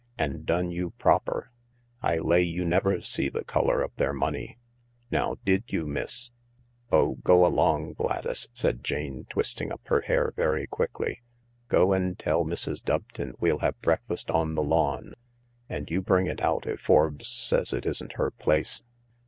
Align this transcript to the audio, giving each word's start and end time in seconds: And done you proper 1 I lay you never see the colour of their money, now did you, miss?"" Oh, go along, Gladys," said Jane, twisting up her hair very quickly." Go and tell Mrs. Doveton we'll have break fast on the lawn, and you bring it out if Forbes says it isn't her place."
And 0.17 0.47
done 0.47 0.71
you 0.71 0.89
proper 0.97 1.51
1 1.99 2.13
I 2.13 2.17
lay 2.17 2.41
you 2.41 2.65
never 2.65 3.01
see 3.01 3.29
the 3.29 3.43
colour 3.43 3.83
of 3.83 3.95
their 3.97 4.13
money, 4.13 4.57
now 5.11 5.35
did 5.45 5.63
you, 5.67 5.85
miss?"" 5.85 6.31
Oh, 6.91 7.17
go 7.23 7.45
along, 7.45 7.93
Gladys," 7.93 8.49
said 8.51 8.83
Jane, 8.83 9.27
twisting 9.29 9.71
up 9.71 9.81
her 9.89 10.01
hair 10.01 10.33
very 10.35 10.65
quickly." 10.65 11.21
Go 11.67 11.93
and 11.93 12.17
tell 12.17 12.43
Mrs. 12.43 12.81
Doveton 12.83 13.35
we'll 13.39 13.59
have 13.59 13.79
break 13.81 13.99
fast 14.07 14.31
on 14.31 14.55
the 14.55 14.63
lawn, 14.63 15.13
and 15.69 15.87
you 15.91 16.01
bring 16.01 16.25
it 16.25 16.41
out 16.41 16.65
if 16.65 16.79
Forbes 16.81 17.27
says 17.27 17.71
it 17.71 17.85
isn't 17.85 18.13
her 18.13 18.31
place." 18.31 18.81